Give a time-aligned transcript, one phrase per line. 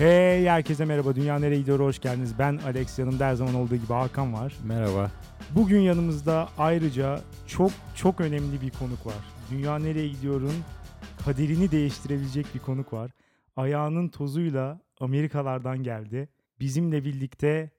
[0.00, 1.14] Hey herkese merhaba.
[1.14, 1.80] Dünya nereye gidiyor?
[1.80, 2.38] Hoş geldiniz.
[2.38, 2.98] Ben Alex.
[2.98, 4.56] Yanımda her zaman olduğu gibi Hakan var.
[4.64, 5.10] Merhaba.
[5.54, 9.24] Bugün yanımızda ayrıca çok çok önemli bir konuk var.
[9.50, 10.54] Dünya nereye gidiyor'un
[11.24, 13.10] kaderini değiştirebilecek bir konuk var.
[13.56, 16.28] Ayağının tozuyla Amerikalardan geldi.
[16.60, 17.70] Bizimle birlikte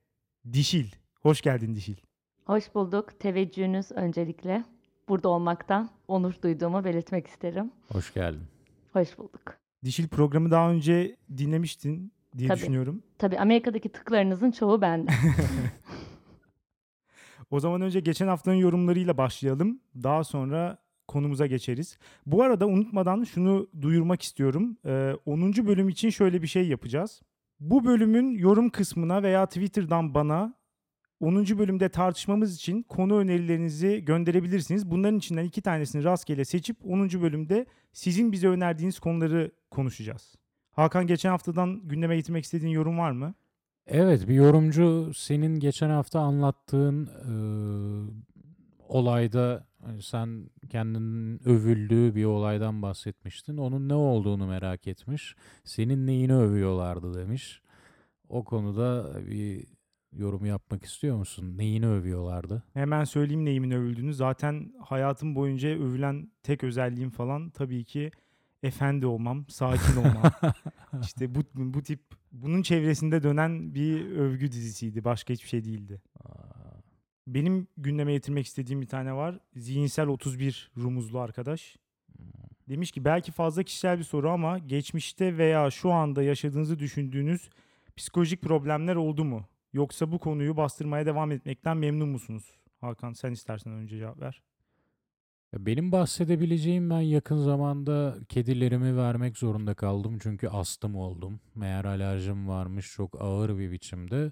[0.53, 0.87] Dişil.
[1.21, 1.97] Hoş geldin Dişil.
[2.45, 3.19] Hoş bulduk.
[3.19, 4.63] Teveccühünüz öncelikle.
[5.09, 7.71] Burada olmaktan onur duyduğumu belirtmek isterim.
[7.87, 8.43] Hoş geldin.
[8.93, 9.60] Hoş bulduk.
[9.85, 12.59] Dişil programı daha önce dinlemiştin diye Tabii.
[12.59, 13.03] düşünüyorum.
[13.17, 15.11] Tabii Amerika'daki tıklarınızın çoğu bende.
[17.51, 19.79] O zaman önce geçen haftanın yorumlarıyla başlayalım.
[20.03, 20.77] Daha sonra
[21.07, 21.97] konumuza geçeriz.
[22.25, 24.77] Bu arada unutmadan şunu duyurmak istiyorum.
[24.85, 25.53] Ee, 10.
[25.53, 27.21] bölüm için şöyle bir şey yapacağız.
[27.59, 30.53] Bu bölümün yorum kısmına veya Twitter'dan bana
[31.21, 31.35] 10.
[31.57, 34.91] bölümde tartışmamız için konu önerilerinizi gönderebilirsiniz.
[34.91, 37.09] Bunların içinden iki tanesini rastgele seçip 10.
[37.21, 40.35] bölümde sizin bize önerdiğiniz konuları konuşacağız.
[40.71, 43.33] Hakan geçen haftadan gündeme getirmek istediğin yorum var mı?
[43.87, 47.33] Evet bir yorumcu senin geçen hafta anlattığın e,
[48.87, 53.57] olayda hani sen kendinin övüldüğü bir olaydan bahsetmiştin.
[53.57, 55.35] Onun ne olduğunu merak etmiş.
[55.63, 57.61] Senin neyini övüyorlardı demiş.
[58.29, 59.65] O konuda bir
[60.17, 61.57] yorum yapmak istiyor musun?
[61.57, 62.63] Neyini övüyorlardı?
[62.73, 64.13] Hemen söyleyeyim neyimin övüldüğünü.
[64.13, 68.11] Zaten hayatım boyunca övülen tek özelliğim falan tabii ki
[68.63, 70.31] efendi olmam, sakin olmam.
[71.01, 71.99] işte bu, bu tip
[72.31, 75.03] bunun çevresinde dönen bir övgü dizisiydi.
[75.03, 76.01] Başka hiçbir şey değildi.
[77.27, 79.39] Benim gündeme getirmek istediğim bir tane var.
[79.55, 81.77] Zihinsel 31 rumuzlu arkadaş.
[82.69, 87.49] Demiş ki belki fazla kişisel bir soru ama geçmişte veya şu anda yaşadığınızı düşündüğünüz
[87.95, 89.45] psikolojik problemler oldu mu?
[89.73, 92.51] Yoksa bu konuyu bastırmaya devam etmekten memnun musunuz?
[92.81, 94.41] Hakan sen istersen önce cevap ver.
[95.53, 101.39] Benim bahsedebileceğim ben yakın zamanda kedilerimi vermek zorunda kaldım çünkü astım oldum.
[101.55, 104.31] Meğer alerjim varmış çok ağır bir biçimde.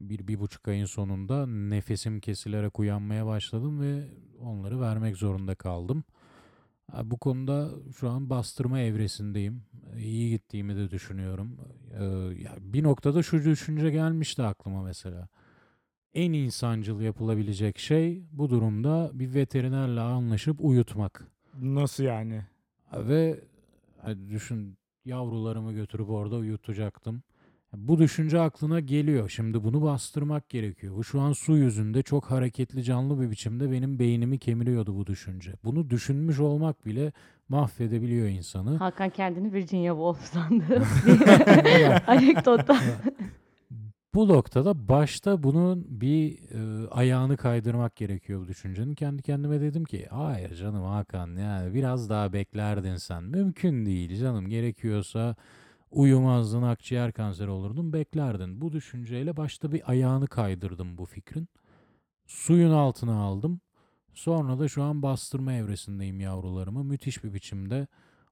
[0.00, 4.08] Bir, bir buçuk ayın sonunda nefesim kesilerek uyanmaya başladım ve
[4.40, 6.04] onları vermek zorunda kaldım.
[7.02, 9.62] Bu konuda şu an bastırma evresindeyim.
[9.98, 11.58] İyi gittiğimi de düşünüyorum.
[11.98, 12.04] Ee,
[12.42, 15.28] ya bir noktada şu düşünce gelmişti aklıma mesela
[16.14, 21.26] en insancıl yapılabilecek şey bu durumda bir veterinerle anlaşıp uyutmak.
[21.60, 22.42] Nasıl yani?
[22.92, 23.40] Ve
[24.02, 27.22] hani düşün yavrularımı götürüp orada uyutacaktım.
[27.76, 29.28] Bu düşünce aklına geliyor.
[29.28, 30.96] Şimdi bunu bastırmak gerekiyor.
[30.96, 35.54] Bu şu an su yüzünde çok hareketli canlı bir biçimde benim beynimi kemiriyordu bu düşünce.
[35.64, 37.12] Bunu düşünmüş olmak bile
[37.48, 38.76] mahvedebiliyor insanı.
[38.76, 40.64] Hakan kendini Virginia Woolf sandı.
[41.64, 42.76] Bir Anekdotta.
[44.14, 48.94] Bu noktada başta bunun bir e, ayağını kaydırmak gerekiyor bu düşüncenin.
[48.94, 53.24] Kendi kendime dedim ki hayır canım Hakan yani biraz daha beklerdin sen.
[53.24, 55.36] Mümkün değil canım gerekiyorsa
[55.92, 58.60] uyumazdın akciğer kanseri olurdun beklerdin.
[58.60, 61.48] Bu düşünceyle başta bir ayağını kaydırdım bu fikrin.
[62.26, 63.60] Suyun altına aldım.
[64.14, 66.84] Sonra da şu an bastırma evresindeyim yavrularımı.
[66.84, 67.86] Müthiş bir biçimde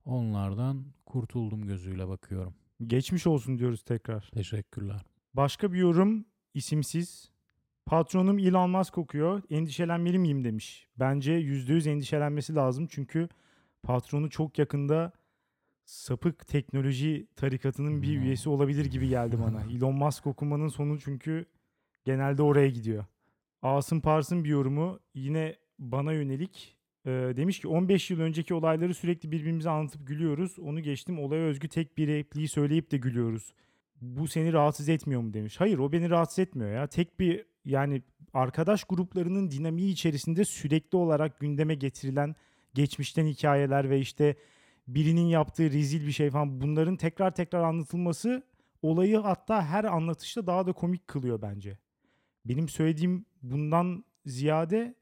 [0.04, 2.54] onlardan kurtuldum gözüyle bakıyorum.
[2.86, 4.30] Geçmiş olsun diyoruz tekrar.
[4.34, 5.02] Teşekkürler.
[5.34, 7.30] Başka bir yorum isimsiz.
[7.86, 9.42] Patronum Elon Musk kokuyor.
[9.50, 10.88] Endişelenmeli miyim demiş.
[10.98, 12.86] Bence %100 endişelenmesi lazım.
[12.90, 13.28] Çünkü
[13.82, 15.12] patronu çok yakında
[15.90, 18.22] sapık teknoloji tarikatının bir Hmm.
[18.22, 19.62] üyesi olabilir gibi geldi bana.
[19.76, 21.46] Elon Musk okumanın sonu çünkü
[22.04, 23.04] genelde oraya gidiyor.
[23.62, 26.76] Asım Pars'ın bir yorumu yine bana yönelik.
[27.06, 30.58] Ee, demiş ki 15 yıl önceki olayları sürekli birbirimize anlatıp gülüyoruz.
[30.58, 33.52] Onu geçtim olaya özgü tek bir repliği söyleyip de gülüyoruz
[34.00, 35.60] bu seni rahatsız etmiyor mu demiş.
[35.60, 36.86] Hayır o beni rahatsız etmiyor ya.
[36.86, 38.02] Tek bir yani
[38.34, 42.34] arkadaş gruplarının dinamiği içerisinde sürekli olarak gündeme getirilen
[42.74, 44.36] geçmişten hikayeler ve işte
[44.88, 48.42] birinin yaptığı rezil bir şey falan bunların tekrar tekrar anlatılması
[48.82, 51.78] olayı hatta her anlatışta daha da komik kılıyor bence.
[52.44, 54.94] Benim söylediğim bundan ziyade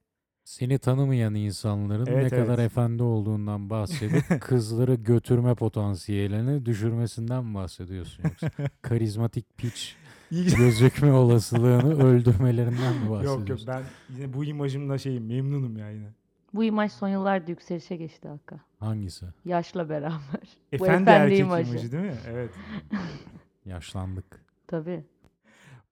[0.44, 2.66] Seni tanımayan insanların Evet, ne kadar evet.
[2.70, 8.50] efendi olduğundan bahsedip kızları götürme potansiyelini düşürmesinden mi bahsediyorsun yoksa?
[8.82, 9.96] Karizmatik piç
[10.30, 13.40] gözükme olasılığını öldürmelerinden mi bahsediyorsun?
[13.40, 13.82] yok yok ben
[14.16, 16.08] yine bu imajımla şeyim memnunum ya yine.
[16.54, 18.60] Bu imaj son yıllarda yükselişe geçti Hakan.
[18.80, 19.26] Hangisi?
[19.44, 20.10] Yaşla beraber.
[20.72, 21.70] Bu Efendi, efendi erkek imajı.
[21.70, 22.16] imajı değil mi?
[22.28, 22.50] Evet.
[23.64, 24.44] Yaşlandık.
[24.66, 25.04] Tabii.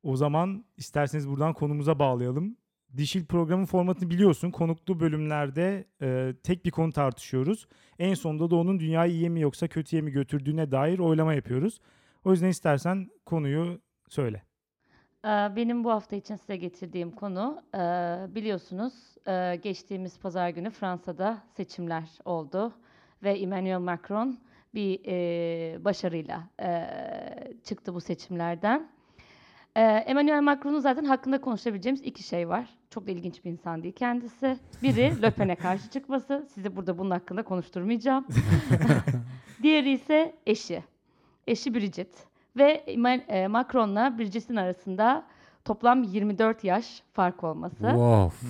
[0.03, 2.56] O zaman isterseniz buradan konumuza bağlayalım.
[2.97, 4.50] Dişil programın formatını biliyorsun.
[4.50, 7.67] Konuklu bölümlerde e, tek bir konu tartışıyoruz.
[7.99, 11.81] En sonunda da onun dünyayı iyiye mi yoksa kötüye mi götürdüğüne dair oylama yapıyoruz.
[12.25, 14.43] O yüzden istersen konuyu söyle.
[15.24, 17.78] Ee, Benim bu hafta için size getirdiğim konu e,
[18.34, 18.94] biliyorsunuz
[19.28, 22.72] e, geçtiğimiz pazar günü Fransa'da seçimler oldu
[23.22, 24.38] ve Emmanuel Macron
[24.74, 26.42] bir e, başarıyla
[27.64, 28.88] çıktı bu seçimlerden.
[29.76, 32.69] Emmanuel Macron'un zaten hakkında konuşabileceğimiz iki şey var.
[32.90, 34.58] Çok da ilginç bir insan değil kendisi.
[34.82, 36.46] Biri Le Pen'e karşı çıkması.
[36.54, 38.26] Sizi burada bunun hakkında konuşturmayacağım.
[39.62, 40.82] Diğeri ise eşi.
[41.46, 42.26] Eşi Bridget.
[42.56, 42.85] Ve
[43.29, 45.26] e, Macron'la Bridget'in arasında
[45.64, 47.76] toplam 24 yaş fark olması.
[47.76, 48.47] Wow.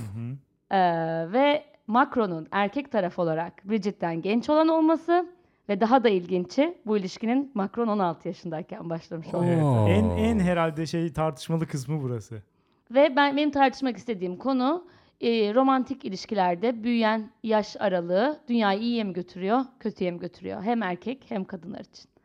[0.71, 5.27] Ee, ve Macron'un erkek taraf olarak Bridget'ten genç olan olması
[5.69, 9.53] ve daha da ilginci bu ilişkinin Macron 16 yaşındayken başlamış olması.
[9.53, 9.65] Evet.
[9.65, 9.89] Oo.
[9.89, 12.43] En en herhalde şey tartışmalı kısmı burası.
[12.91, 14.85] Ve ben benim tartışmak istediğim konu
[15.21, 20.63] e, romantik ilişkilerde büyüyen yaş aralığı dünyayı iyiye mi götürüyor, kötüye mi götürüyor?
[20.63, 22.16] Hem erkek hem kadınlar için.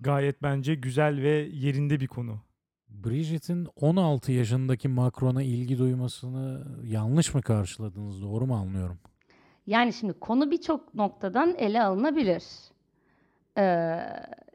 [0.00, 2.40] Gayet bence güzel ve yerinde bir konu.
[2.88, 8.22] Bridget'in 16 yaşındaki Macron'a ilgi duymasını yanlış mı karşıladınız?
[8.22, 8.98] Doğru mu anlıyorum?
[9.66, 12.44] Yani şimdi konu birçok noktadan ele alınabilir.
[13.58, 13.62] Ee,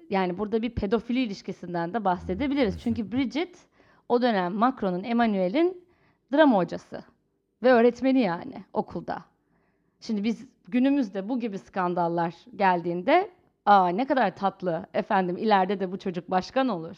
[0.09, 2.79] yani burada bir pedofili ilişkisinden de bahsedebiliriz.
[2.83, 3.57] Çünkü Bridget
[4.09, 5.83] o dönem Macron'un, Emmanuel'in
[6.33, 7.03] drama hocası
[7.63, 9.25] ve öğretmeni yani okulda.
[9.99, 13.31] Şimdi biz günümüzde bu gibi skandallar geldiğinde
[13.69, 16.95] aa ne kadar tatlı efendim ileride de bu çocuk başkan olur.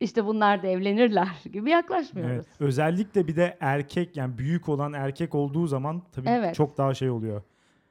[0.00, 2.34] İşte bunlar da evlenirler gibi yaklaşmıyoruz.
[2.34, 2.46] Evet.
[2.60, 6.54] Özellikle bir de erkek yani büyük olan erkek olduğu zaman tabii Evet.
[6.54, 7.42] çok daha şey oluyor.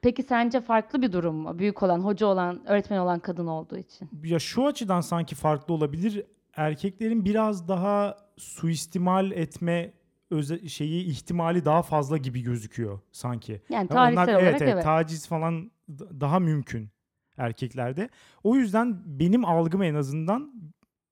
[0.02, 1.60] Peki sence farklı bir durum mu?
[1.60, 4.10] Büyük olan, hoca olan, öğretmen olan kadın olduğu için.
[4.24, 6.24] Ya şu açıdan sanki farklı olabilir.
[6.56, 9.94] Erkeklerin biraz daha suistimal etme
[10.32, 13.62] öze- şeyi ihtimali daha fazla gibi gözüküyor sanki.
[13.70, 14.84] Yani Ya tarihsel onlar, olarak evet, evet.
[14.84, 15.72] taciz falan
[16.20, 16.90] daha mümkün
[17.38, 18.10] erkeklerde.
[18.44, 20.54] O yüzden benim algım en azından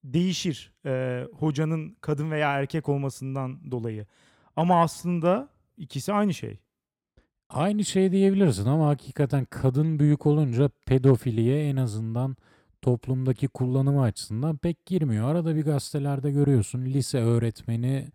[0.04, 4.06] değişir e, hocanın kadın veya erkek olmasından dolayı.
[4.56, 6.60] Ama aslında ikisi aynı şey.
[7.50, 12.38] Aynı şey diyebilirsin ama hakikaten kadın büyük olunca pedofiliye en azından
[12.82, 15.30] toplumdaki kullanımı açısından pek girmiyor.
[15.30, 18.08] Arada bir gazetelerde görüyorsun lise öğretmeni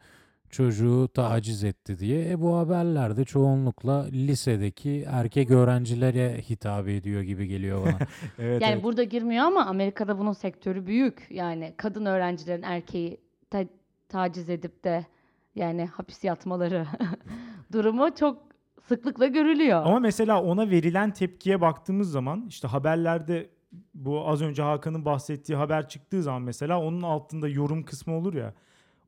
[0.54, 2.30] çocuğu taciz etti diye.
[2.30, 7.98] E bu haberlerde çoğunlukla lisedeki erkek öğrencilere hitap ediyor gibi geliyor bana.
[8.38, 8.82] Evet, Yani evet.
[8.84, 11.26] burada girmiyor ama Amerika'da bunun sektörü büyük.
[11.30, 13.20] Yani kadın öğrencilerin erkeği
[13.50, 13.68] ta-
[14.08, 15.06] taciz edip de
[15.54, 16.86] yani hapis yatmaları
[17.72, 18.42] durumu çok
[18.88, 19.82] sıklıkla görülüyor.
[19.84, 23.50] Ama mesela ona verilen tepkiye baktığımız zaman işte haberlerde
[23.94, 28.54] bu az önce Hakan'ın bahsettiği haber çıktığı zaman mesela onun altında yorum kısmı olur ya.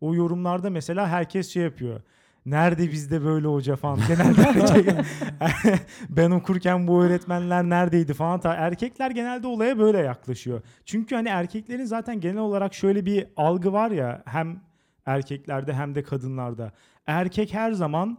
[0.00, 2.00] O yorumlarda mesela herkes şey yapıyor.
[2.46, 3.98] Nerede bizde böyle hoca falan.
[4.08, 5.04] Genelde erkek-
[6.08, 8.40] ben okurken bu öğretmenler neredeydi falan.
[8.40, 10.60] Ta- Erkekler genelde olaya böyle yaklaşıyor.
[10.84, 14.60] Çünkü hani erkeklerin zaten genel olarak şöyle bir algı var ya hem
[15.06, 16.72] erkeklerde hem de kadınlarda.
[17.06, 18.18] Erkek her zaman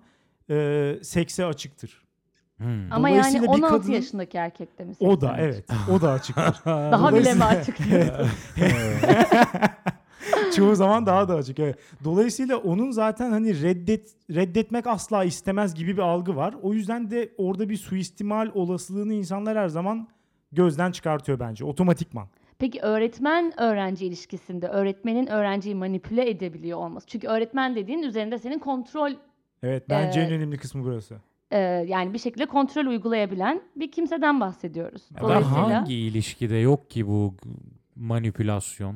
[0.50, 2.03] e, sekse açıktır.
[2.57, 2.94] Hmm.
[2.94, 4.94] Ama yani Dolayısıyla bir 16 kadının- yaşındaki erkekte mi?
[5.00, 5.44] O da 80?
[5.44, 5.65] evet.
[5.91, 6.56] O da açıktır.
[6.65, 7.77] Daha bile mi açık?
[10.57, 11.59] Çoğu zaman daha da açık.
[11.59, 11.75] Evet.
[12.04, 16.56] Dolayısıyla onun zaten hani reddet reddetmek asla istemez gibi bir algı var.
[16.62, 20.07] O yüzden de orada bir suistimal olasılığını insanlar her zaman
[20.51, 22.27] gözden çıkartıyor bence otomatikman.
[22.59, 27.07] Peki öğretmen öğrenci ilişkisinde öğretmenin öğrenciyi manipüle edebiliyor olması.
[27.07, 29.12] Çünkü öğretmen dediğin üzerinde senin kontrol
[29.63, 31.15] Evet bence en Ee, önemli kısmı burası.
[31.51, 31.57] e,
[31.88, 35.01] yani bir şekilde kontrol uygulayabilen bir kimseden bahsediyoruz.
[35.15, 37.34] Ya Dolayısıyla hangi ilişkide yok ki bu
[38.00, 38.96] manipülasyon?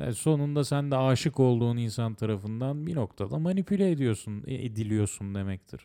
[0.00, 5.80] E, sonunda sen de aşık olduğun insan tarafından bir noktada manipüle ediyorsun, e, ediliyorsun demektir.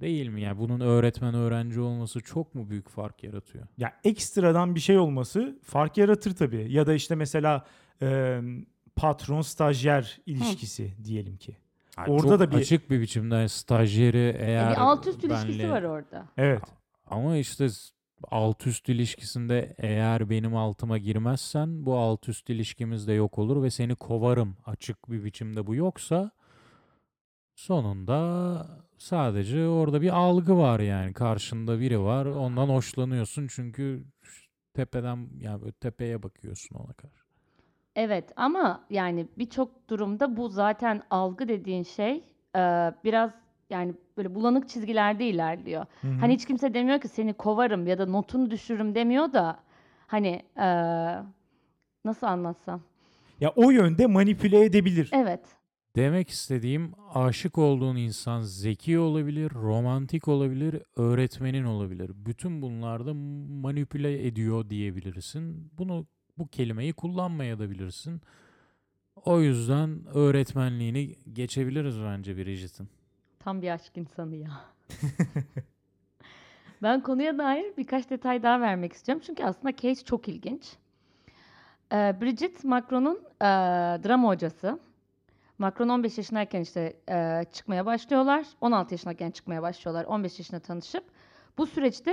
[0.00, 0.40] Değil mi?
[0.42, 3.66] Yani bunun öğretmen öğrenci olması çok mu büyük fark yaratıyor?
[3.78, 6.66] Ya ekstradan bir şey olması fark yaratır tabii.
[6.72, 7.66] Ya da işte mesela
[8.02, 8.40] e,
[8.96, 11.56] patron stajyer ilişkisi diyelim ki.
[11.98, 15.70] Yani Orada çok da bir- açık bir biçimde stajyeri eğer bir alt üst ilişkisi benle-
[15.70, 16.26] var orada.
[16.36, 16.62] Evet.
[17.06, 17.66] Ama işte
[18.30, 23.70] alt üst ilişkisinde eğer benim altıma girmezsen bu alt üst ilişkimiz de yok olur ve
[23.70, 26.30] seni kovarım açık bir biçimde bu yoksa
[27.54, 28.66] sonunda
[28.98, 34.04] sadece orada bir algı var yani karşında biri var ondan hoşlanıyorsun çünkü
[34.74, 37.26] tepeden yani tepeye bakıyorsun ona karşı.
[37.96, 42.24] Evet ama yani birçok durumda bu zaten algı dediğin şey
[43.04, 43.30] biraz
[43.70, 45.86] yani böyle bulanık çizgilerde ilerliyor.
[46.00, 46.12] Hı hı.
[46.20, 49.60] Hani hiç kimse demiyor ki seni kovarım ya da notunu düşürürüm demiyor da
[50.06, 50.66] hani e,
[52.04, 52.80] nasıl anlatsam?
[53.40, 55.10] Ya o yönde manipüle edebilir.
[55.12, 55.40] Evet.
[55.96, 62.10] Demek istediğim aşık olduğun insan zeki olabilir, romantik olabilir, öğretmenin olabilir.
[62.14, 63.14] Bütün bunlarda
[63.62, 65.70] manipüle ediyor diyebilirsin.
[65.78, 66.06] Bunu
[66.38, 68.20] bu kelimeyi kullanmaya da bilirsin.
[69.24, 72.88] O yüzden öğretmenliğini geçebiliriz bence Bridget'in.
[73.46, 74.50] Tam bir aşk insanı ya.
[76.82, 79.22] Ben konuya dair birkaç detay daha vermek istiyorum.
[79.26, 80.76] Çünkü aslında case çok ilginç.
[81.92, 83.44] Ee, Bridget Macron'un e,
[84.04, 84.78] drama hocası.
[85.58, 88.46] Macron 15 yaşındayken işte e, çıkmaya başlıyorlar.
[88.60, 90.04] 16 yaşındayken çıkmaya başlıyorlar.
[90.04, 91.04] 15 yaşında tanışıp.
[91.58, 92.12] Bu süreçte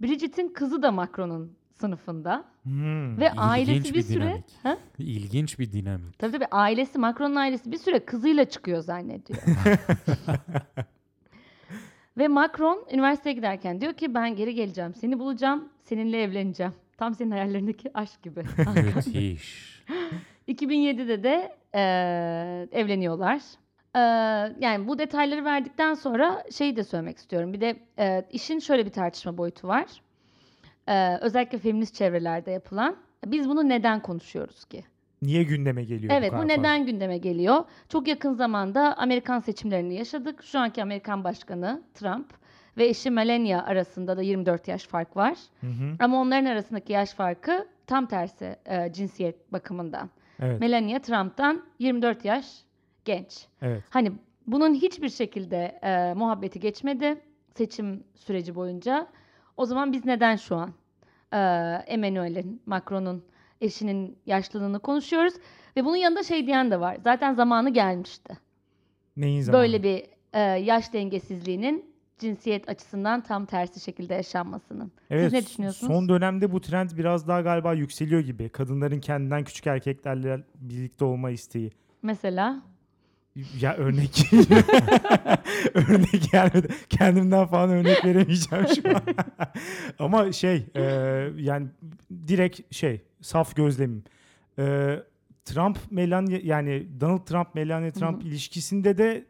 [0.00, 2.44] Bridget'in kızı da Macron'un sınıfında.
[2.62, 3.20] Hmm.
[3.20, 4.42] Ve ailesi bir, bir süre...
[4.62, 4.78] Ha?
[4.98, 6.18] İlginç bir dinamik.
[6.18, 9.38] Tabii tabii ailesi, Macron'un ailesi bir süre kızıyla çıkıyor zannediyor.
[12.18, 16.72] Ve Macron üniversiteye giderken diyor ki ben geri geleceğim, seni bulacağım, seninle evleneceğim.
[16.96, 18.40] Tam senin hayallerindeki aşk gibi.
[18.94, 19.82] Müthiş.
[20.48, 23.40] 2007'de de eee, evleniyorlar.
[23.96, 24.00] Eee,
[24.60, 27.52] yani bu detayları verdikten sonra şeyi de söylemek istiyorum.
[27.52, 29.86] Bir de eee, işin şöyle bir tartışma boyutu var.
[30.88, 32.96] Eee, özellikle feminist çevrelerde yapılan.
[33.26, 34.84] Biz bunu neden konuşuyoruz ki?
[35.22, 36.46] Niye gündeme geliyor Evet bu fazla?
[36.46, 37.64] neden gündeme geliyor?
[37.88, 40.42] Çok yakın zamanda Amerikan seçimlerini yaşadık.
[40.42, 42.26] Şu anki Amerikan Başkanı Trump
[42.76, 45.38] ve eşi Melania arasında da 24 yaş fark var.
[45.60, 45.96] Hı hı.
[46.00, 50.10] Ama onların arasındaki yaş farkı tam tersi e, cinsiyet bakımından.
[50.40, 50.60] Evet.
[50.60, 52.46] Melania Trump'tan 24 yaş
[53.04, 53.46] genç.
[53.62, 53.82] Evet.
[53.90, 54.12] Hani
[54.46, 57.20] bunun hiçbir şekilde e, muhabbeti geçmedi
[57.54, 59.06] seçim süreci boyunca.
[59.58, 60.72] O zaman biz neden şu an
[61.32, 61.38] e,
[61.86, 63.24] Emmanuel'in, Macron'un
[63.60, 65.34] eşinin yaşlılığını konuşuyoruz?
[65.76, 66.96] Ve bunun yanında şey diyen de var.
[67.04, 68.38] Zaten zamanı gelmişti.
[69.16, 69.62] Neyin zamanı?
[69.62, 71.84] Böyle bir e, yaş dengesizliğinin
[72.18, 74.92] cinsiyet açısından tam tersi şekilde yaşanmasının.
[75.10, 75.92] Evet, Siz ne düşünüyorsunuz?
[75.92, 78.48] Son dönemde bu trend biraz daha galiba yükseliyor gibi.
[78.48, 81.70] Kadınların kendinden küçük erkeklerle birlikte olma isteği.
[82.02, 82.62] Mesela
[83.60, 84.32] Ya örnek
[85.74, 86.68] örnek gelmedi.
[86.88, 89.02] Kendimden falan örnek veremeyeceğim şu an.
[89.98, 90.82] Ama şey e,
[91.36, 91.66] yani
[92.28, 94.04] direkt şey saf gözlemim.
[94.58, 94.96] E,
[95.44, 99.24] Trump Melania yani Donald Trump Melania Trump ilişkisinde de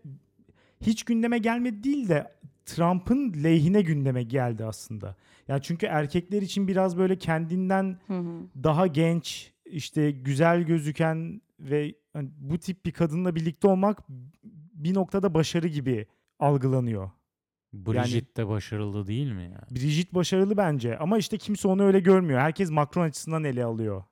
[0.81, 2.33] hiç gündeme gelmedi değil de
[2.67, 5.17] Trump'ın lehine gündeme geldi aslında.
[5.49, 8.41] Yani çünkü erkekler için biraz böyle kendinden hı hı.
[8.65, 13.99] daha genç, işte güzel gözüken ve hani bu tip bir kadınla birlikte olmak
[14.75, 16.07] bir noktada başarı gibi
[16.39, 17.11] algılanıyor.
[17.73, 19.61] Bridget de başarılı değil mi ya?
[19.71, 22.41] Brigitte başarılı bence ama işte kimse onu öyle görmüyor.
[22.41, 24.05] Herkes Macron açısından ele alıyor.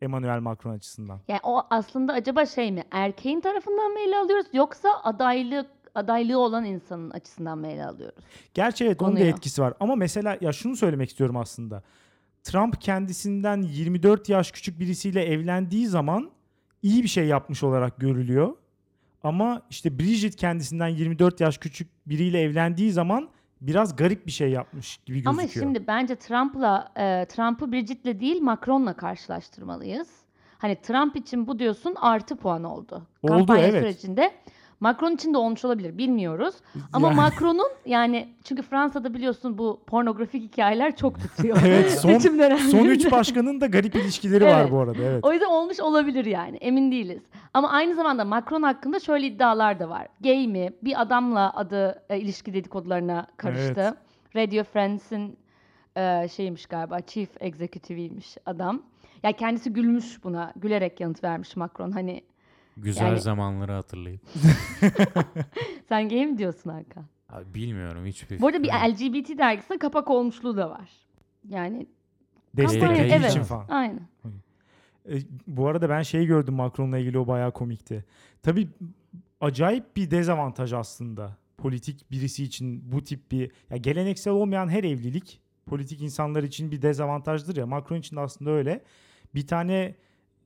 [0.00, 1.20] Emmanuel Macron açısından.
[1.28, 2.84] Yani o aslında acaba şey mi?
[2.90, 8.24] Erkeğin tarafından mı ele alıyoruz yoksa adaylık adaylığı olan insanın açısından mı ele alıyoruz?
[8.54, 9.74] Gerçi evet onun da etkisi var.
[9.80, 11.82] Ama mesela ya şunu söylemek istiyorum aslında.
[12.42, 16.30] Trump kendisinden 24 yaş küçük birisiyle evlendiği zaman
[16.82, 18.56] iyi bir şey yapmış olarak görülüyor.
[19.22, 23.28] Ama işte Bridget kendisinden 24 yaş küçük biriyle evlendiği zaman
[23.60, 25.38] biraz garip bir şey yapmış gibi gözüküyor.
[25.38, 30.08] Ama şimdi bence Trump'la e, Trump'ı Bridget'le değil Macron'la karşılaştırmalıyız.
[30.58, 33.02] Hani Trump için bu diyorsun artı puan oldu.
[33.22, 33.82] Oldu, Kampanya evet.
[33.82, 34.32] sürecinde.
[34.80, 36.54] Macron için de olmuş olabilir bilmiyoruz.
[36.92, 41.58] Ama Yani- Macron'un yani çünkü Fransa'da biliyorsun bu pornografik hikayeler çok tutuyor.
[41.66, 42.18] Evet, son-.
[42.70, 44.72] Son üç başkanın da garip ilişkileri var Evet.
[44.72, 45.02] bu arada.
[45.02, 45.24] Evet.
[45.24, 47.22] O yüzden olmuş olabilir yani emin değiliz.
[47.54, 50.06] Ama aynı zamanda Macron hakkında şöyle iddialar da var.
[50.20, 50.72] Gay mi?
[50.82, 53.94] Bir adamla adı e, ilişki dedikodularına karıştı.
[54.36, 55.36] Radio Friends'in
[55.96, 58.82] e, şeymiş galiba Chief Executive'iymiş adam.
[59.22, 60.52] Ya kendisi gülmüş buna.
[60.56, 61.90] Gülerek yanıt vermiş Macron.
[61.92, 62.22] Hani
[62.82, 64.20] Güzel Yani- zamanları hatırlayıp.
[65.88, 67.04] sen gay mi diyorsun Hakan?
[67.28, 69.26] Abi bilmiyorum hiçbir Bu arada bir fikrim yok.
[69.26, 70.90] LGBT dergisinde kapak olmuşluğu da var.
[71.48, 71.86] Yani
[72.56, 73.68] Destekleyici evet, için falan.
[73.68, 74.08] Aynen.
[75.08, 75.14] E,
[75.46, 78.04] bu arada ben şeyi gördüm Macron'la ilgili o bayağı komikti.
[78.42, 78.68] Tabii
[79.40, 81.36] acayip bir dezavantaj aslında.
[81.58, 86.82] Politik birisi için bu tip bir ya geleneksel olmayan her evlilik politik insanlar için bir
[86.82, 87.66] dezavantajdır ya.
[87.66, 88.82] Macron için de aslında öyle.
[89.34, 89.94] Bir tane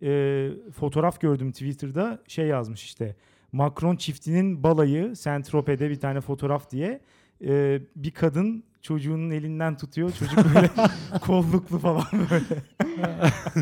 [0.03, 3.17] e, fotoğraf gördüm Twitter'da şey yazmış işte.
[3.53, 7.01] Macron çiftinin balayı Saint-Tropez'de bir tane fotoğraf diye
[7.45, 10.13] e, bir kadın çocuğunun elinden tutuyor.
[10.13, 10.71] Çocuk böyle
[11.21, 12.63] kolluklu falan böyle.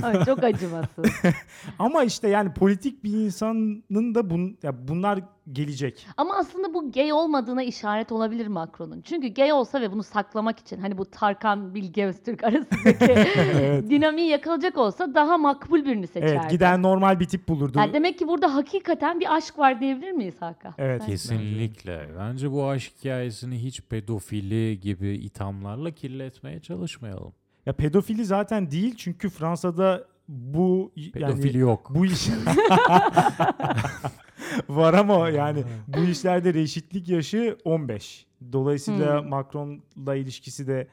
[0.07, 1.07] Ay, çok acımasız.
[1.79, 5.21] Ama işte yani politik bir insanın da bun, ya bunlar
[5.53, 6.07] gelecek.
[6.17, 9.01] Ama aslında bu gay olmadığına işaret olabilir Macron'un.
[9.01, 13.29] Çünkü gay olsa ve bunu saklamak için hani bu Tarkan Bilge Öztürk arasındaki
[13.91, 16.39] dinamiği yakalayacak olsa daha makbul birini seçerdi.
[16.41, 17.79] Evet gider normal bir tip bulurdu.
[17.79, 20.75] Yani demek ki burada hakikaten bir aşk var diyebilir miyiz Hakan?
[20.79, 21.03] Evet.
[21.03, 22.09] Sen- Kesinlikle.
[22.19, 27.33] Bence bu aşk hikayesini hiç pedofili gibi ithamlarla kirletmeye çalışmayalım.
[27.67, 31.91] Ya pedofili zaten değil çünkü Fransa'da bu Pedofili yani yok.
[31.95, 32.29] bu iş
[34.69, 38.27] var ama yani bu işlerde reşitlik yaşı 15.
[38.53, 39.29] Dolayısıyla Hmm.
[39.29, 40.89] Macron'la ilişkisi de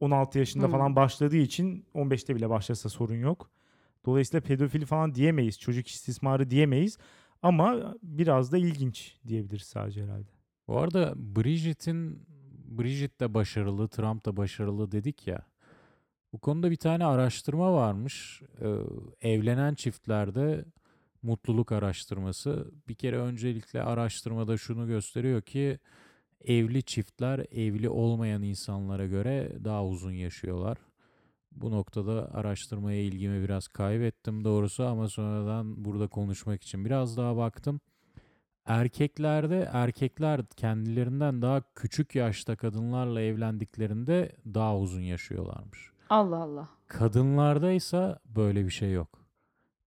[0.00, 0.72] 16 yaşında Hmm.
[0.72, 3.50] falan başladığı için 15'te bile başlasa sorun yok.
[4.06, 5.58] Dolayısıyla pedofili falan diyemeyiz.
[5.60, 6.98] Çocuk istismarı diyemeyiz.
[7.42, 10.28] Ama biraz da ilginç diyebiliriz sadece herhalde.
[10.68, 12.22] Bu arada Bridget'in
[12.68, 15.42] Bridget de başarılı, Trump da başarılı dedik ya.
[16.32, 18.42] Bu konuda bir tane araştırma varmış.
[18.60, 20.64] Ee, evlenen çiftlerde
[21.22, 22.70] mutluluk araştırması.
[22.88, 25.78] Bir kere öncelikle araştırmada şunu gösteriyor ki
[26.44, 30.78] evli çiftler evli olmayan insanlara göre daha uzun yaşıyorlar.
[31.52, 37.80] Bu noktada araştırmaya ilgimi biraz kaybettim doğrusu ama sonradan burada konuşmak için biraz daha baktım.
[38.66, 45.90] Erkeklerde erkekler kendilerinden daha küçük yaşta kadınlarla evlendiklerinde daha uzun yaşıyorlarmış.
[46.10, 46.68] Allah Allah.
[46.86, 49.19] Kadınlarda ise böyle bir şey yok.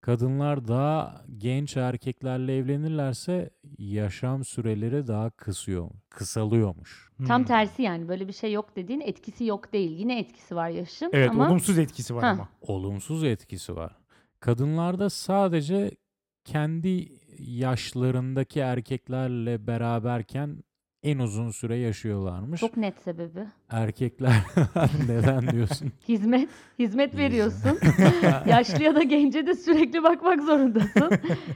[0.04, 7.12] Kadınlar daha genç erkeklerle evlenirlerse yaşam süreleri daha kısıyor, kısalıyormuş.
[7.28, 7.46] Tam Hmm.
[7.48, 9.92] tersi yani böyle bir şey yok dediğin etkisi yok değil.
[9.92, 12.30] Yine etkisi var yaşın Evet ama olumsuz etkisi var Hah.
[12.32, 12.50] ama.
[12.62, 13.96] Olumsuz etkisi var.
[14.40, 15.92] Kadınlarda sadece
[16.46, 17.08] kendi
[17.40, 20.64] yaşlarındaki erkeklerle beraberken
[21.04, 22.62] en uzun süre yaşıyorlarmış.
[22.62, 23.40] çok net sebebi.
[23.70, 24.34] Erkekler
[25.08, 25.92] neden diyorsun?
[26.08, 27.80] Hizmet, hizmet veriyorsun.
[28.48, 31.12] Yaşlı ya da gence de sürekli bakmak zorundasın.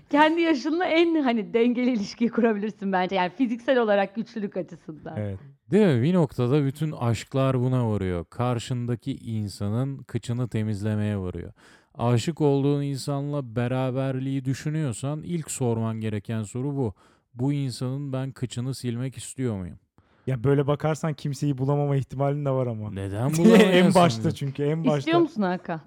[0.10, 3.16] Kendi yaşınla en hani dengeli ilişkiyi kurabilirsin bence.
[3.16, 5.18] Yani fiziksel olarak güçlülük açısından.
[5.18, 5.39] Evet.
[5.72, 6.01] Değil mi?
[6.04, 8.25] Bir noktada bütün aşklar buna varıyor.
[8.30, 11.54] Karşındaki insanın kıçını temizlemeye varıyor.
[11.94, 16.94] Aşık olduğun insanla beraberliği düşünüyorsan ilk sorman gereken soru bu.
[17.39, 19.79] Bu insanın ben kıçını silmek istiyor muyum?
[20.27, 22.91] Ya böyle bakarsan kimseyi bulamama ihtimalin de var ama.
[22.91, 23.96] Neden en bulamayasın?
[23.96, 24.98] başta çünkü en başta.
[24.98, 25.82] İstiyor musun Hakan?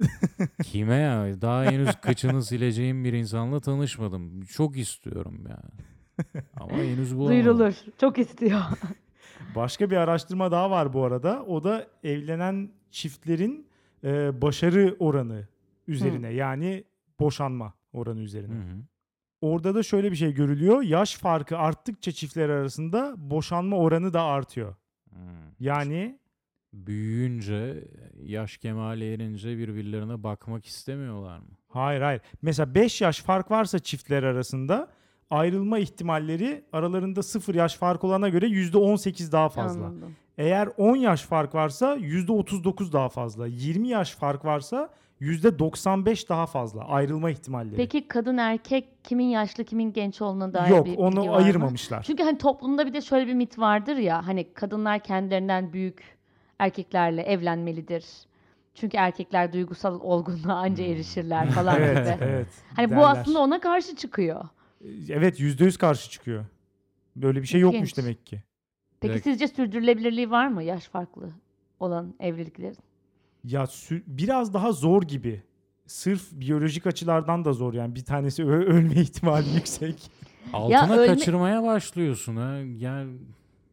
[0.64, 1.40] Kime ya?
[1.40, 4.40] Daha henüz kıçını sileceğim bir insanla tanışmadım.
[4.42, 5.62] Çok istiyorum ya.
[6.60, 7.36] Ama henüz bulamadım.
[7.36, 7.74] Duyurulur.
[8.00, 8.60] Çok istiyor.
[9.54, 11.44] Başka bir araştırma daha var bu arada.
[11.44, 13.66] O da evlenen çiftlerin
[14.04, 15.48] e, başarı oranı
[15.88, 16.32] üzerine.
[16.32, 16.84] Yani
[17.20, 18.54] boşanma oranı üzerine.
[18.54, 18.89] Hı hı.
[19.40, 20.82] Orada da şöyle bir şey görülüyor.
[20.82, 24.74] Yaş farkı arttıkça çiftler arasında boşanma oranı da artıyor.
[25.10, 25.16] Hı.
[25.60, 26.20] Yani
[26.72, 27.84] Büyüyünce,
[28.22, 31.48] yaş kemale erince birbirlerine bakmak istemiyorlar mı?
[31.68, 32.22] hayır hayır.
[32.42, 34.88] Mesela 5 yaş fark varsa çiftler arasında
[35.30, 39.86] ayrılma ihtimalleri aralarında 0 yaş fark olana göre %18 daha fazla.
[39.86, 40.16] Anladım.
[40.38, 43.46] Eğer 10 yaş fark varsa %39 daha fazla.
[43.46, 47.76] 20 yaş fark varsa %95 daha fazla ayrılma ihtimalleri.
[47.76, 51.36] Peki kadın erkek kimin yaşlı kimin genç olduğuna dair Yok bir bilgi onu var mı?
[51.44, 52.02] ayırmamışlar.
[52.02, 56.18] Çünkü hani toplumda bir de şöyle bir mit vardır ya hani kadınlar kendilerinden büyük
[56.58, 58.04] erkeklerle evlenmelidir.
[58.74, 61.82] Çünkü erkekler duygusal olgunluğa anca erişirler falan Hmm.
[61.84, 62.24] evet, gibi.
[62.24, 62.46] evet.
[62.76, 63.10] Hani bu derler.
[63.20, 64.44] aslında ona karşı çıkıyor.
[65.08, 66.44] Evet %100 karşı çıkıyor.
[67.16, 67.96] Böyle bir şey yokmuş İlginç.
[67.96, 68.42] demek ki.
[69.00, 71.30] Peki Direkt- sizce sürdürülebilirliği var mı yaş farklı
[71.80, 72.76] olan evliliklerin?
[73.44, 73.66] Ya
[74.06, 75.42] biraz daha zor gibi.
[75.86, 77.94] Sırf biyolojik açılardan da zor yani.
[77.94, 80.10] Bir tanesi ö- ölme ihtimali yüksek.
[80.52, 82.56] Altına ölme- kaçırmaya başlıyorsun ha.
[82.78, 83.18] Yani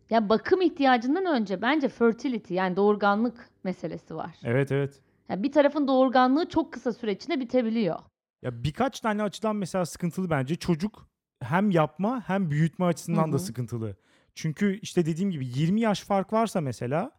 [0.10, 4.36] Ya bakım ihtiyacından önce bence fertility yani doğurganlık meselesi var.
[4.43, 5.01] Evet evet.
[5.30, 7.99] Ya bir tarafın doğurganlığı çok kısa süre içinde bitebiliyor.
[8.41, 10.56] Ya birkaç tane açıdan mesela sıkıntılı bence.
[10.56, 11.08] Çocuk
[11.41, 13.95] hem yapma hem büyütme açısından Hı da sıkıntılı.
[14.36, 17.12] Çünkü işte dediğim gibi 20 yaş fark varsa mesela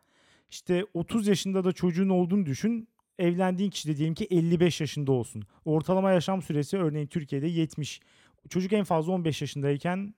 [0.51, 2.89] işte 30 yaşında da çocuğun olduğunu düşün.
[3.19, 5.43] Evlendiğin kişi de diyelim ki 55 yaşında olsun.
[5.65, 8.01] Ortalama yaşam süresi örneğin Türkiye'de 70.
[8.49, 10.15] Çocuk en fazla 15 yaşındayken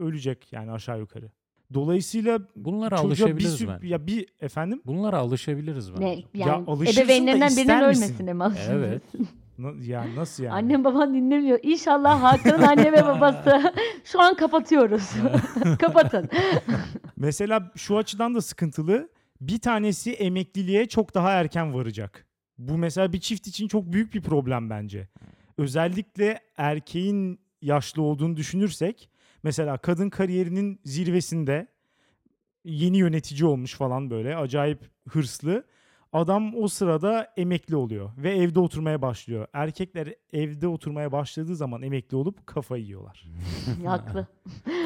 [0.00, 1.30] ölecek yani aşağı yukarı.
[1.74, 3.86] Dolayısıyla bunlara bir alışabiliriz sü- bence.
[3.86, 6.04] ya bir efendim Bunlara alışabiliriz bence.
[6.04, 8.72] Ne yani alışırsın da ebeveynlerinden birinin ölmesine mi alışırsın?
[8.72, 9.02] Evet.
[9.82, 10.54] Yani nasıl yani?
[10.54, 11.58] Annem baban dinlemiyor.
[11.62, 13.74] İnşallah Hakan'ın anne ve babası.
[14.04, 15.10] Şu an kapatıyoruz.
[15.80, 16.28] Kapatın.
[17.16, 19.08] Mesela şu açıdan da sıkıntılı.
[19.40, 22.26] Bir tanesi emekliliğe çok daha erken varacak.
[22.58, 25.08] Bu mesela bir çift için çok büyük bir problem bence.
[25.58, 29.10] Özellikle erkeğin yaşlı olduğunu düşünürsek
[29.42, 31.66] mesela kadın kariyerinin zirvesinde
[32.64, 35.64] yeni yönetici olmuş falan böyle acayip hırslı.
[36.12, 39.46] Adam o sırada emekli oluyor ve evde oturmaya başlıyor.
[39.52, 43.24] Erkekler evde oturmaya başladığı zaman emekli olup kafayı yiyorlar.
[43.86, 44.26] Haklı.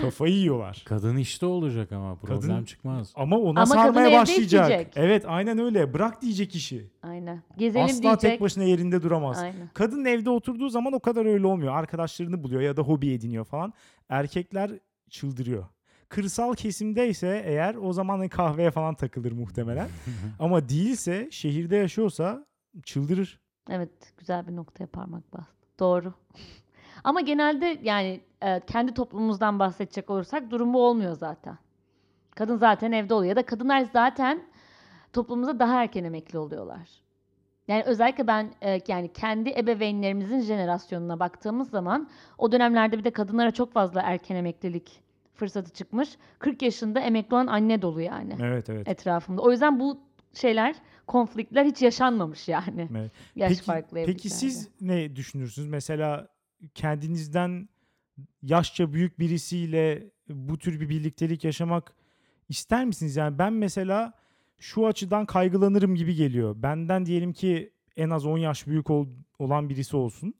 [0.00, 0.82] Kafayı yiyorlar.
[0.86, 3.12] Kadın işte olacak ama problem Kadın- çıkmaz.
[3.16, 4.62] Ama ona Ama kadın sarmaya evde başlayacak.
[4.70, 4.92] isteyecek.
[4.96, 5.94] Evet aynen öyle.
[5.94, 6.90] Bırak diyecek işi.
[7.02, 7.42] Aynen.
[7.58, 8.20] Gezelim Asla diyecek.
[8.20, 9.38] tek başına yerinde duramaz.
[9.38, 9.70] Aynen.
[9.74, 11.74] Kadın evde oturduğu zaman o kadar öyle olmuyor.
[11.74, 13.72] Arkadaşlarını buluyor ya da hobi ediniyor falan.
[14.08, 14.70] Erkekler
[15.10, 15.64] çıldırıyor.
[16.12, 19.88] Kırsal kesimde ise eğer o zaman hani kahveye falan takılır muhtemelen.
[20.38, 22.46] Ama değilse şehirde yaşıyorsa
[22.84, 23.40] çıldırır.
[23.70, 25.54] Evet, güzel bir noktaya parmak bastı.
[25.80, 26.14] Doğru.
[27.04, 31.58] Ama genelde yani e, kendi toplumumuzdan bahsedecek olursak durum bu olmuyor zaten.
[32.30, 34.42] Kadın zaten evde oluyor ya da kadınlar zaten
[35.12, 36.88] toplumumuzda daha erken emekli oluyorlar.
[37.68, 43.50] Yani özellikle ben e, yani kendi ebeveynlerimizin jenerasyonuna baktığımız zaman o dönemlerde bir de kadınlara
[43.50, 45.02] çok fazla erken emeklilik
[45.34, 46.08] fırsatı çıkmış.
[46.38, 48.88] 40 yaşında emekli olan anne dolu yani Evet evet.
[48.88, 49.42] etrafımda.
[49.42, 50.00] O yüzden bu
[50.34, 50.74] şeyler,
[51.06, 52.88] konfliktler hiç yaşanmamış yani.
[52.96, 53.12] Evet.
[53.36, 55.68] Yaş Peki, farklı peki siz ne düşünürsünüz?
[55.68, 56.28] Mesela
[56.74, 57.68] kendinizden
[58.42, 61.94] yaşça büyük birisiyle bu tür bir birliktelik yaşamak
[62.48, 63.16] ister misiniz?
[63.16, 64.12] Yani ben mesela
[64.58, 66.62] şu açıdan kaygılanırım gibi geliyor.
[66.62, 70.34] Benden diyelim ki en az 10 yaş büyük ol- olan birisi olsun.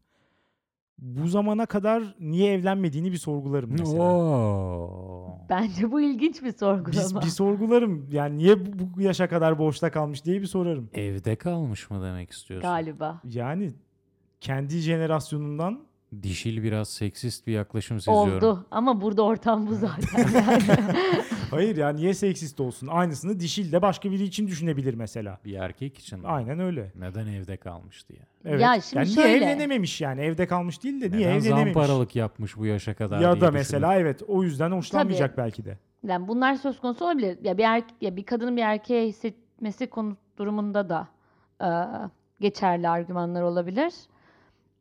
[1.02, 4.02] Bu zamana kadar niye evlenmediğini bir sorgularım mesela.
[4.02, 5.38] Oo.
[5.50, 6.92] Bence bu ilginç bir sorgulama.
[6.92, 8.08] Biz bir sorgularım.
[8.12, 10.90] Yani niye bu, bu yaşa kadar boşta kalmış diye bir sorarım.
[10.94, 12.70] Evde kalmış mı demek istiyorsun?
[12.70, 13.20] Galiba.
[13.24, 13.72] Yani
[14.40, 15.80] kendi jenerasyonundan
[16.22, 18.36] Dişil biraz seksist bir yaklaşım seziyorum.
[18.36, 20.28] Oldu ama burada ortam bu zaten.
[20.34, 20.62] Yani.
[21.50, 22.86] Hayır ya niye seksist olsun?
[22.86, 25.38] Aynısını dişil de başka biri için düşünebilir mesela.
[25.44, 26.26] Bir erkek için mi?
[26.28, 26.92] Aynen öyle.
[26.98, 28.18] Neden evde kalmış diye.
[28.44, 28.60] Evet.
[28.60, 29.28] Ya şimdi yani şöyle.
[29.28, 30.20] niye evlenememiş yani?
[30.20, 31.74] Evde kalmış değil de niye Neden evlenememiş?
[31.74, 33.52] zamparalık yapmış bu yaşa kadar Ya diye da düşünün.
[33.52, 35.78] mesela evet o yüzden hoşlanmayacak belki de.
[36.06, 37.38] Yani bunlar söz konusu olabilir.
[37.42, 41.08] Ya bir erk ya bir kadının bir erkeğe hissetmesi konu durumunda da
[41.60, 41.68] e,
[42.40, 43.92] geçerli argümanlar olabilir.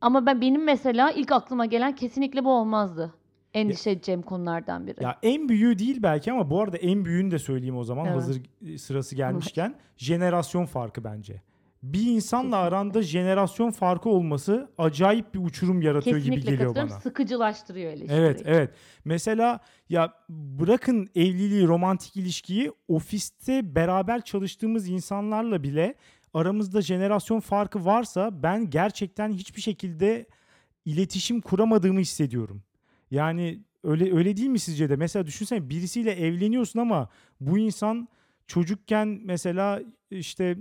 [0.02, 3.14] Ama ben benim mesela ilk aklıma gelen kesinlikle bu olmazdı.
[3.54, 5.04] Endişe edeceğim konulardan biri.
[5.04, 8.16] Ya en büyüğü değil belki ama bu arada en büyüğünü de söyleyeyim o zaman Evet.
[8.16, 8.42] hazır
[8.78, 9.74] sırası gelmişken.
[9.96, 11.42] Jenerasyon farkı bence.
[11.82, 16.90] Bir insanla aranda jenerasyon farkı olması acayip bir uçurum yaratıyor gibi Kesinlikle geliyor katılıyorum.
[16.90, 17.00] bana.
[17.00, 18.16] Sıkıcılaştırıyor ilişkiyi.
[18.16, 18.70] Evet, evet.
[19.04, 25.94] Mesela ya bırakın evliliği, romantik ilişkiyi ofiste beraber çalıştığımız insanlarla bile
[26.34, 30.26] aramızda jenerasyon farkı varsa ben gerçekten hiçbir şekilde
[30.84, 32.62] iletişim kuramadığımı hissediyorum.
[33.10, 34.96] Yani öyle öyle değil mi sizce de?
[34.96, 37.08] Mesela düşünsene birisiyle evleniyorsun ama
[37.40, 38.08] bu insan
[38.46, 40.56] çocukken mesela işte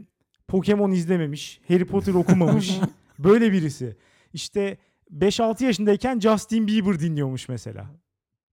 [0.48, 2.80] Pokemon izlememiş, Harry Potter okumamış.
[3.20, 3.98] Böyle birisi.
[4.34, 4.78] İşte
[5.12, 7.86] 5-6 yaşındayken Justin Bieber dinliyormuş mesela.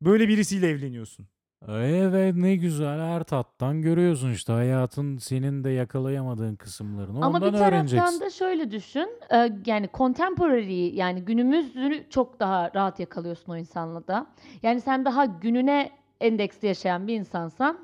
[0.01, 1.27] Böyle birisiyle evleniyorsun.
[1.69, 7.47] Evet ne güzel her tattan görüyorsun işte hayatın senin de yakalayamadığın kısımlarını Ama ondan bir
[7.59, 8.21] taraftan öğreneceksin.
[8.21, 9.09] da şöyle düşün.
[9.33, 14.27] e, Yani contemporary yani günümüzü çok daha rahat yakalıyorsun o insanla da.
[14.63, 15.91] Yani sen daha gününe
[16.21, 17.79] endeksli yaşayan bir insansan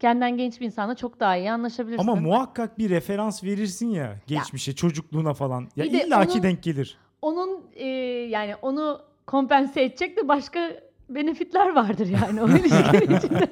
[0.00, 2.08] kendinden genç bir insanla çok daha iyi anlaşabilirsin.
[2.08, 5.68] Ama muhakkak bir referans verirsin ya geçmişe, çocukluğuna falan.
[5.76, 6.98] Ya Bir de illaki onun- denk gelir.
[7.22, 7.86] onun e,
[8.30, 10.70] yani onu kompense edecek de başka
[11.08, 13.48] benefitler vardır yani o ilişkinin içinde.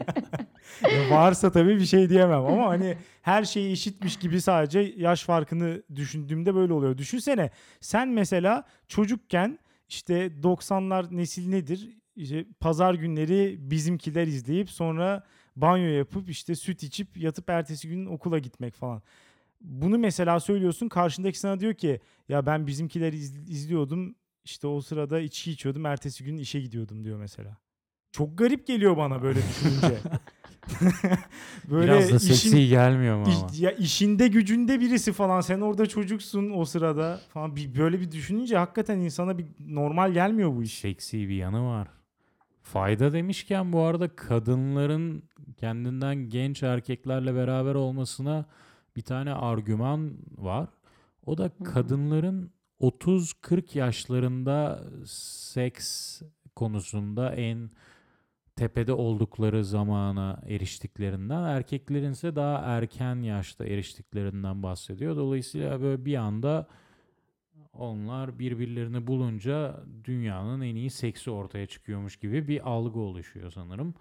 [1.11, 6.55] Varsa tabii bir şey diyemem ama hani her şeyi eşitmiş gibi sadece yaş farkını düşündüğümde
[6.55, 6.99] böyle oluyor.
[6.99, 11.89] Düşünsene sen mesela çocukken işte 90'lar nesil nedir?
[12.17, 15.23] İşte pazar günleri bizimkiler izleyip sonra
[15.57, 19.03] banyo yapıp işte süt içip yatıp ertesi gün okula gitmek falan.
[19.61, 24.15] Bunu mesela söylüyorsun karşındaki sana diyor ki ya ben bizimkileri iz- izliyordum
[24.45, 27.57] işte o sırada içki içiyordum ertesi gün işe gidiyordum diyor mesela.
[28.13, 29.99] Çok garip geliyor bana böyle düşününce.
[31.71, 33.47] böyle Biraz da işin- seksi gelmiyor mu ama?
[33.53, 38.13] İş- ya işinde gücünde birisi falan sen orada çocuksun o sırada falan bir böyle bir
[38.13, 40.79] düşününce hakikaten insana bir normal gelmiyor bu iş.
[40.79, 41.89] Seksi bir yanı var.
[42.63, 45.23] Fayda demişken bu arada kadınların
[45.57, 48.45] kendinden genç erkeklerle beraber olmasına
[48.97, 50.69] bir tane argüman var.
[51.27, 56.23] O da kadınların 30-40 yaşlarında seks
[56.57, 57.71] konusunda en
[58.57, 65.17] tepede oldukları zamana eriştiklerinden, erkeklerin ise daha erken yaşta eriştiklerinden bahsediyor.
[65.17, 66.69] Dolayısıyla böyle bir anda
[67.73, 73.95] onlar birbirlerini bulunca dünyanın en iyi seksi ortaya çıkıyormuş gibi bir algı oluşuyor sanırım.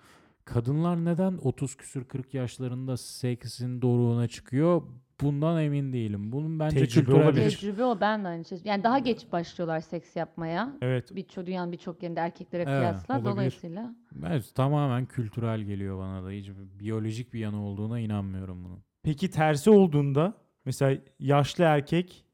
[0.45, 4.81] Kadınlar neden 30 küsür 40 yaşlarında seksin doruğuna çıkıyor?
[5.21, 6.32] Bundan emin değilim.
[6.32, 7.45] Bunun bence Tecrübe kültürel olabilir.
[7.45, 8.62] bir Tecrübe o ben de aynı şey.
[8.63, 10.78] Yani daha geç başlıyorlar seks yapmaya.
[10.82, 11.15] Evet.
[11.15, 13.32] Bir dünyanın birçok yerinde erkeklere Evet, kıyasla olabilir.
[13.32, 13.95] dolayısıyla.
[14.28, 16.30] Evet, tamamen kültürel geliyor bana da.
[16.30, 16.49] Hiç
[16.80, 18.84] biyolojik bir yanı olduğuna inanmıyorum bunun.
[19.04, 20.34] Peki tersi olduğunda
[20.65, 22.26] mesela yaşlı erkek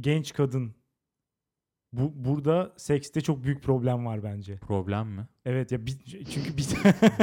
[0.00, 0.74] genç kadın
[1.92, 4.56] bu burada sekste çok büyük problem var bence.
[4.56, 5.26] Problem mi?
[5.44, 5.98] Evet ya bir,
[6.30, 6.66] çünkü bir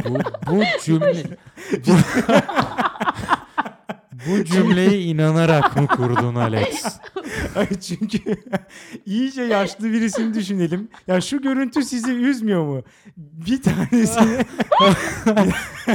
[0.09, 0.19] Bu,
[0.51, 1.37] bu cümle
[4.29, 6.85] bu cümleyi inanarak mı kurdun Alex?
[7.55, 8.19] Ay çünkü
[9.05, 10.89] iyice yaşlı birisini düşünelim.
[11.07, 12.83] Ya şu görüntü sizi üzmüyor mu?
[13.17, 14.19] Bir tanesi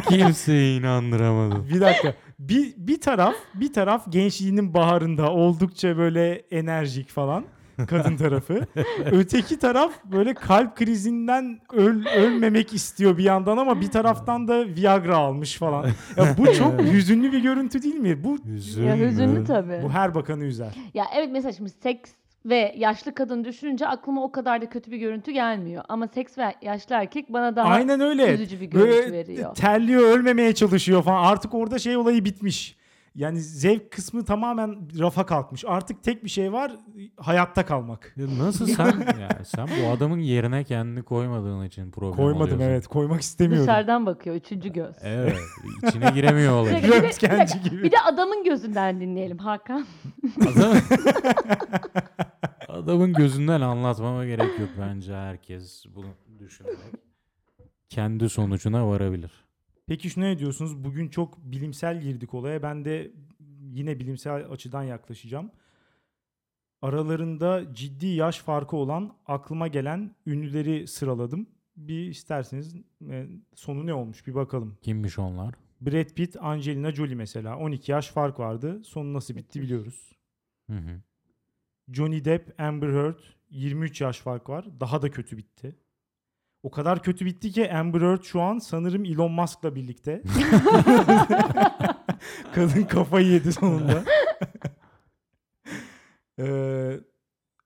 [0.08, 1.68] Kimseyi inandıramadım.
[1.74, 2.14] bir dakika.
[2.38, 7.44] Bir, bir taraf bir taraf gençliğinin baharında oldukça böyle enerjik falan
[7.86, 8.66] kadın tarafı.
[9.12, 15.16] Öteki taraf böyle kalp krizinden öl, ölmemek istiyor bir yandan ama bir taraftan da Viagra
[15.16, 15.86] almış falan.
[16.16, 18.24] Ya bu çok hüzünlü bir görüntü değil mi?
[18.24, 19.80] Bu Hüzün Ya hüzünlü tabii.
[19.82, 20.74] bu her bakanı üzer.
[20.94, 22.10] Ya evet mesela şimdi seks
[22.46, 25.84] ve yaşlı kadın düşününce aklıma o kadar da kötü bir görüntü gelmiyor.
[25.88, 28.34] Ama seks ve yaşlı erkek bana daha Aynen öyle.
[28.34, 29.54] üzücü bir görüntü Böyle veriyor.
[29.54, 31.24] terliyor, ölmemeye çalışıyor falan.
[31.24, 32.77] Artık orada şey olayı bitmiş.
[33.14, 35.64] Yani zevk kısmı tamamen rafa kalkmış.
[35.66, 36.72] Artık tek bir şey var,
[37.16, 38.14] hayatta kalmak.
[38.16, 38.84] Ya Nasıl sen
[39.20, 42.60] yani sen bu adamın yerine kendini koymadığın için problem Koymadım oluyorsun.
[42.66, 43.66] evet, koymak istemiyorum.
[43.66, 44.96] Dışarıdan bakıyor üçüncü göz.
[45.02, 45.36] Evet.
[45.88, 46.72] içine giremiyor Bir olay.
[46.72, 47.68] dakika, bir de- Röntgenci bir dakika.
[47.68, 47.82] gibi.
[47.82, 49.86] Bir de adamın gözünden dinleyelim Hakan.
[50.56, 50.72] Adam,
[52.68, 56.06] adamın gözünden anlatmama gerek yok bence herkes bunu
[56.38, 56.78] düşünerek.
[57.88, 59.30] Kendi sonucuna varabilir.
[59.88, 60.84] Peki şuna ne diyorsunuz?
[60.84, 62.62] Bugün çok bilimsel girdik olaya.
[62.62, 63.10] Ben de
[63.72, 65.50] yine bilimsel açıdan yaklaşacağım.
[66.82, 71.46] Aralarında ciddi yaş farkı olan aklıma gelen ünlüleri sıraladım.
[71.76, 72.74] Bir isterseniz
[73.10, 74.78] e, sonu ne olmuş bir bakalım.
[74.82, 75.54] Kimmiş onlar?
[75.80, 78.84] Brad Pitt, Angelina Jolie mesela 12 yaş fark vardı.
[78.84, 80.12] Sonu nasıl bitti biliyoruz.
[80.70, 81.00] Hı hı.
[81.92, 83.18] Johnny Depp, Amber Heard
[83.50, 84.80] 23 yaş fark var.
[84.80, 85.76] Daha da kötü bitti.
[86.62, 90.22] O kadar kötü bitti ki Amber Heard şu an sanırım Elon Musk'la birlikte.
[92.54, 94.04] Kadın kafayı yedi sonunda.
[96.40, 97.00] Ee,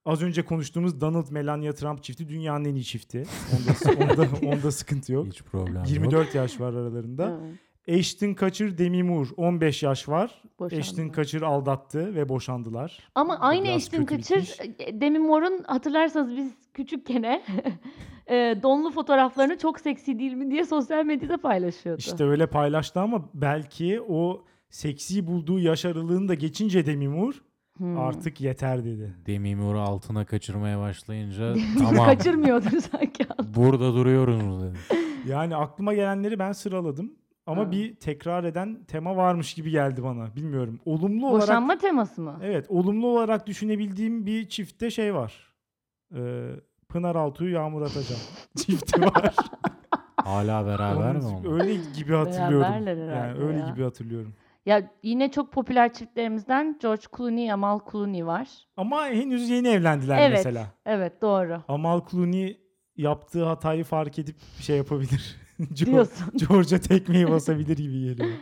[0.05, 3.25] az önce konuştuğumuz Donald Melania Trump çifti dünyanın en iyi çifti.
[3.53, 5.27] Onda, onda, onda sıkıntı yok.
[5.27, 5.91] Hiç problem yok.
[5.91, 7.41] 24 yaş var aralarında.
[7.43, 10.43] Evet, Ashton Kutcher, Demi Moore 15 yaş var.
[10.59, 10.81] boşandı.
[10.81, 12.99] Ashton Kutcher aldattı ve boşandılar.
[13.15, 14.31] Ama aynı biraz Ashton bitmiş.
[14.79, 17.23] e, Demi Moore'un hatırlarsanız biz küçükken
[18.27, 21.99] e, donlu fotoğraflarını çok seksi değil mi diye sosyal medyada paylaşıyordu.
[21.99, 27.37] İşte öyle paylaştı ama belki o seksi bulduğu yaş aralığını da geçince Demi Moore
[27.77, 27.99] Hmm.
[27.99, 29.15] artık yeter dedi.
[29.27, 33.25] Demi Moore'u altına kaçırmaya başlayınca tamam Kaçırmıyordur sanki.
[33.55, 34.79] burada duruyoruz dedi.
[35.29, 37.13] Yani aklıma gelenleri ben sıraladım.
[37.47, 37.71] Ama Ha.
[37.71, 40.37] bir tekrar eden tema varmış gibi geldi bana.
[40.37, 40.81] Bilmiyorum.
[40.85, 42.39] Olumlu olarak Boşanma teması mı?
[42.43, 45.53] Evet, olumlu olarak düşünebildiğim bir çiftte şey var.
[46.17, 46.51] Ee,
[46.89, 48.17] Pınar Altuğ, Yağmur Atacan
[48.57, 49.35] çifti var.
[50.25, 51.61] Hala beraber mi onlar?
[51.61, 52.73] Öyle gibi hatırlıyorum.
[52.73, 53.69] Beraberler Yani öyle ya.
[53.71, 54.35] gibi hatırlıyorum.
[54.67, 58.49] Ya yine çok popüler çiftlerimizden George Clooney, Amal Clooney var.
[58.77, 60.33] Ama henüz yeni evlendiler Evet.
[60.33, 60.67] mesela.
[60.87, 61.63] Evet doğru.
[61.69, 62.61] Amal Clooney
[62.97, 65.37] yaptığı hatayı fark edip şey yapabilir.
[65.75, 66.27] George- Diyorsun.
[66.49, 68.37] George'a tekmeyi basabilir gibi geliyor.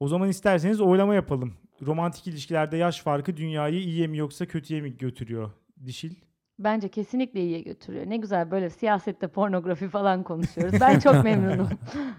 [0.00, 1.54] O zaman isterseniz oylama yapalım.
[1.86, 5.50] Romantik ilişkilerde yaş farkı dünyayı iyiye mi yoksa kötüye mi götürüyor?
[5.86, 6.14] Dişil.
[6.58, 8.06] Bence kesinlikle iyiye götürüyor.
[8.10, 10.80] Ne güzel böyle siyasette pornografi falan konuşuyoruz.
[10.80, 11.68] Ben çok memnunum.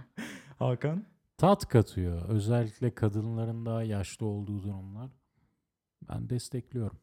[0.60, 1.03] Hakan.
[1.38, 2.30] Tat katıyor.
[2.30, 5.12] Özellikle kadınların daha yaşlı olduğu durumlar.
[6.10, 6.97] Ben destekliyorum.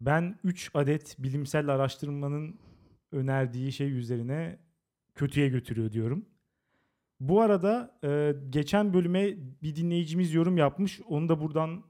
[0.00, 2.58] Ben 3 adet bilimsel araştırmanın
[3.12, 4.58] önerdiği şey üzerine
[5.14, 6.24] kötüye götürüyor diyorum.
[7.20, 11.00] Bu arada e, geçen bölüme bir dinleyicimiz yorum yapmış.
[11.08, 11.84] Onu da buradan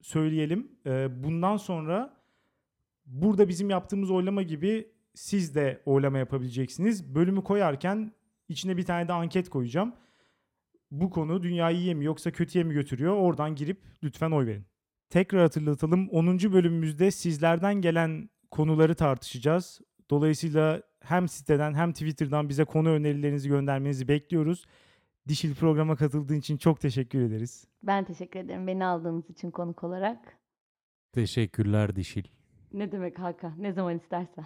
[0.00, 0.72] söyleyelim.
[0.86, 2.16] E, bundan sonra
[3.06, 7.14] burada bizim yaptığımız oylama gibi siz de oylama yapabileceksiniz.
[7.14, 8.12] Bölümü koyarken
[8.48, 9.94] içine bir tane de anket koyacağım.
[10.90, 13.16] Bu konu dünyayı iyiye mi yoksa kötüye mi götürüyor?
[13.16, 14.64] Oradan girip lütfen oy verin.
[15.10, 16.08] Tekrar hatırlatalım.
[16.08, 16.38] 10.
[16.38, 19.80] bölümümüzde sizlerden gelen konuları tartışacağız.
[20.10, 24.64] Dolayısıyla hem siteden hem Twitter'dan bize konu önerilerinizi göndermenizi bekliyoruz.
[25.28, 27.64] Dişil programa katıldığın için çok teşekkür ederiz.
[27.82, 30.18] Ben teşekkür ederim beni aldığınız için konuk olarak.
[31.12, 32.24] Teşekkürler dişil.
[32.72, 33.54] Ne demek Hakan?
[33.58, 34.44] Ne zaman istersen.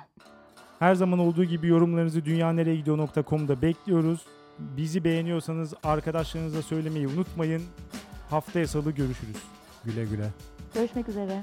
[0.79, 4.27] Her zaman olduğu gibi yorumlarınızı dünyanereyegidiyor.com'da bekliyoruz.
[4.59, 7.63] Bizi beğeniyorsanız arkadaşlarınıza söylemeyi unutmayın.
[8.31, 9.43] Haftaya salı görüşürüz.
[9.85, 10.29] Güle güle.
[10.75, 11.43] Görüşmek üzere.